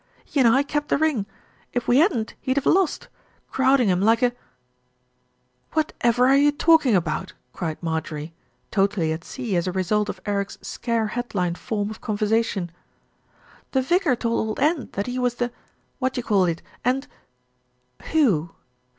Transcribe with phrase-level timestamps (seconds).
[0.25, 1.27] He and I kept the ring.
[1.73, 3.07] If we hadn't he'd have lost.
[3.51, 4.31] Crowding him like a"
[5.73, 8.33] "Whatever are you talking about?" cried Marjorie,
[8.71, 12.71] totally at sea as a result of Eric's scare headline form of conversation.
[13.73, 15.51] MARJORIE HEARS THE NEWS 307 "The vicar told Old End that he was the,
[15.99, 17.05] what d'you call it, and"
[18.11, 18.55] "Who?"